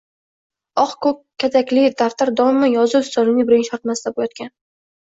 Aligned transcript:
oq-ko‘k 0.83 1.19
katakli 1.43 1.85
daftar 2.01 2.35
doimo 2.43 2.73
yozuv 2.73 3.07
stolimning 3.13 3.51
birinchi 3.53 3.75
tortmasida 3.77 4.17
yotgan. 4.29 4.57